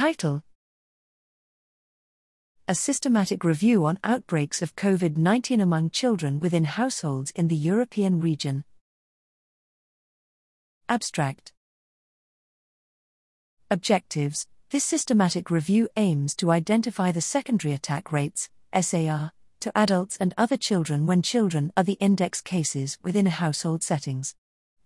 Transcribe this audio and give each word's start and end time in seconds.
Title 0.00 0.42
A 2.66 2.74
systematic 2.74 3.44
review 3.44 3.84
on 3.84 3.98
outbreaks 4.02 4.62
of 4.62 4.74
COVID 4.74 5.18
19 5.18 5.60
among 5.60 5.90
children 5.90 6.40
within 6.40 6.64
households 6.64 7.32
in 7.32 7.48
the 7.48 7.54
European 7.54 8.18
region. 8.18 8.64
Abstract 10.88 11.52
Objectives 13.70 14.46
This 14.70 14.84
systematic 14.84 15.50
review 15.50 15.90
aims 15.96 16.34
to 16.36 16.50
identify 16.50 17.12
the 17.12 17.20
secondary 17.20 17.74
attack 17.74 18.10
rates, 18.10 18.48
SAR, 18.72 19.32
to 19.60 19.78
adults 19.78 20.16
and 20.16 20.32
other 20.38 20.56
children 20.56 21.04
when 21.04 21.20
children 21.20 21.74
are 21.76 21.84
the 21.84 22.00
index 22.00 22.40
cases 22.40 22.96
within 23.02 23.26
household 23.26 23.82
settings. 23.82 24.34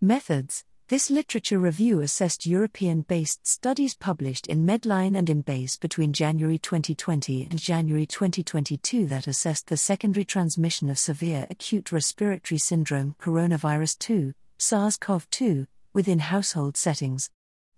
Methods 0.01 0.65
This 0.95 1.11
literature 1.11 1.59
review 1.59 2.03
assessed 2.03 2.47
European 2.47 3.01
based 3.01 3.49
studies 3.49 3.97
published 3.97 4.47
in 4.47 4.65
Medline 4.65 5.19
and 5.19 5.27
Embase 5.27 5.77
between 5.81 6.13
January 6.13 6.57
2020 6.57 7.49
and 7.51 7.59
January 7.59 8.07
2022 8.07 9.05
that 9.07 9.27
assessed 9.27 9.67
the 9.67 9.77
secondary 9.77 10.25
transmission 10.25 10.89
of 10.89 10.97
severe 11.01 11.49
acute 11.51 11.91
respiratory 11.91 12.59
syndrome 12.59 13.17
coronavirus 13.21 13.99
2, 13.99 14.35
SARS 14.57 14.97
CoV 14.97 15.29
2, 15.31 15.67
within 15.93 16.21
household 16.21 16.77
settings. 16.77 17.29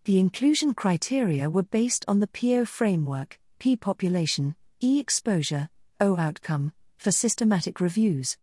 The 0.05 0.19
inclusion 0.19 0.75
criteria 0.75 1.48
were 1.48 1.62
based 1.62 2.05
on 2.06 2.20
the 2.20 2.27
PO 2.27 2.67
framework, 2.67 3.41
P 3.59 3.77
population, 3.77 4.56
E 4.83 5.01
exposure, 5.01 5.70
O 6.01 6.19
outcome, 6.19 6.75
for 6.98 7.12
systematic 7.12 7.80
reviews. 7.80 8.37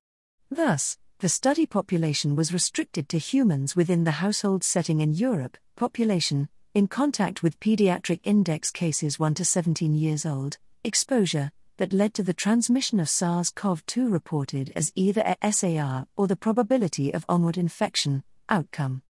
Thus, 0.50 0.98
the 1.24 1.30
study 1.30 1.66
population 1.66 2.36
was 2.36 2.52
restricted 2.52 3.08
to 3.08 3.18
humans 3.18 3.78
within 3.78 4.04
the 4.04 4.20
household 4.20 4.62
setting 4.62 5.00
in 5.00 5.14
Europe, 5.14 5.58
population, 5.78 6.50
in 6.74 6.86
contact 6.86 7.42
with 7.42 7.62
pediatric 7.62 8.20
index 8.26 8.72
cases 8.72 9.18
1 9.18 9.34
to 9.36 9.46
17 9.46 9.94
years 9.94 10.26
old, 10.26 10.58
exposure, 10.84 11.50
that 11.78 11.94
led 11.94 12.14
to 12.14 12.24
the 12.24 12.34
transmission 12.34 13.00
of 13.00 13.08
SARS 13.08 13.52
CoV 13.52 13.86
2 13.86 14.10
reported 14.10 14.74
as 14.76 14.92
either 14.96 15.38
a 15.42 15.54
SAR 15.54 16.08
or 16.18 16.28
the 16.28 16.36
probability 16.36 17.14
of 17.14 17.24
onward 17.30 17.58
infection, 17.58 18.26
outcome. 18.50 19.02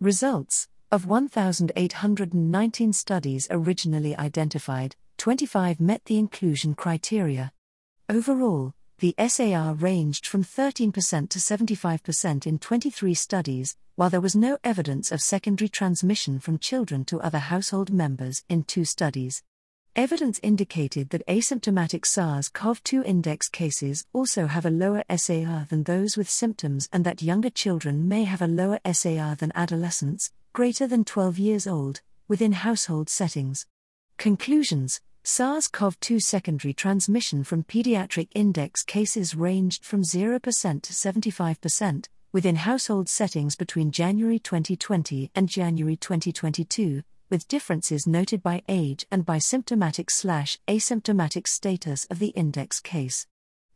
Results 0.00 0.68
Of 0.92 1.06
1,819 1.06 2.92
studies 2.92 3.48
originally 3.50 4.14
identified, 4.18 4.96
25 5.16 5.80
met 5.80 6.04
the 6.04 6.18
inclusion 6.18 6.74
criteria. 6.74 7.52
Overall, 8.10 8.74
the 8.98 9.14
SAR 9.28 9.74
ranged 9.74 10.26
from 10.26 10.44
13% 10.44 10.92
to 11.28 11.38
75% 11.38 12.46
in 12.46 12.58
23 12.58 13.14
studies, 13.14 13.76
while 13.96 14.10
there 14.10 14.20
was 14.20 14.36
no 14.36 14.58
evidence 14.64 15.10
of 15.10 15.20
secondary 15.20 15.68
transmission 15.68 16.38
from 16.38 16.58
children 16.58 17.04
to 17.04 17.20
other 17.20 17.38
household 17.38 17.92
members 17.92 18.44
in 18.48 18.62
two 18.62 18.84
studies. 18.84 19.42
Evidence 19.96 20.40
indicated 20.42 21.10
that 21.10 21.26
asymptomatic 21.28 22.04
SARS 22.04 22.48
CoV 22.48 22.82
2 22.82 23.04
index 23.04 23.48
cases 23.48 24.04
also 24.12 24.46
have 24.46 24.66
a 24.66 24.70
lower 24.70 25.04
SAR 25.16 25.66
than 25.70 25.84
those 25.84 26.16
with 26.16 26.28
symptoms 26.28 26.88
and 26.92 27.04
that 27.04 27.22
younger 27.22 27.50
children 27.50 28.08
may 28.08 28.24
have 28.24 28.42
a 28.42 28.48
lower 28.48 28.80
SAR 28.92 29.36
than 29.36 29.52
adolescents, 29.54 30.32
greater 30.52 30.86
than 30.86 31.04
12 31.04 31.38
years 31.38 31.66
old, 31.66 32.00
within 32.26 32.52
household 32.52 33.08
settings. 33.08 33.66
Conclusions 34.16 35.00
SARS 35.26 35.68
CoV 35.68 35.98
2 36.00 36.20
secondary 36.20 36.74
transmission 36.74 37.44
from 37.44 37.64
pediatric 37.64 38.28
index 38.34 38.82
cases 38.82 39.34
ranged 39.34 39.82
from 39.82 40.02
0% 40.02 40.42
to 40.82 40.92
75% 40.92 42.08
within 42.30 42.56
household 42.56 43.08
settings 43.08 43.56
between 43.56 43.90
January 43.90 44.38
2020 44.38 45.30
and 45.34 45.48
January 45.48 45.96
2022, 45.96 47.02
with 47.30 47.48
differences 47.48 48.06
noted 48.06 48.42
by 48.42 48.60
age 48.68 49.06
and 49.10 49.24
by 49.24 49.38
symptomatic 49.38 50.10
slash 50.10 50.58
asymptomatic 50.68 51.48
status 51.48 52.04
of 52.10 52.18
the 52.18 52.34
index 52.36 52.78
case. 52.78 53.26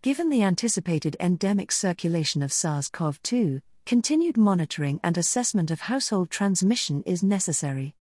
Given 0.02 0.28
the 0.28 0.42
anticipated 0.42 1.16
endemic 1.18 1.72
circulation 1.72 2.42
of 2.42 2.52
SARS 2.52 2.90
CoV 2.90 3.22
2, 3.22 3.62
continued 3.86 4.36
monitoring 4.36 5.00
and 5.02 5.16
assessment 5.16 5.70
of 5.70 5.80
household 5.80 6.28
transmission 6.28 7.02
is 7.06 7.22
necessary. 7.22 7.94